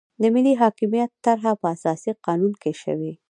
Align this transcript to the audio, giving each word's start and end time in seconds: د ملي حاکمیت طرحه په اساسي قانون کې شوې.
د 0.21 0.23
ملي 0.33 0.53
حاکمیت 0.61 1.11
طرحه 1.25 1.51
په 1.61 1.65
اساسي 1.75 2.11
قانون 2.25 2.53
کې 2.61 2.71
شوې. 2.81 3.11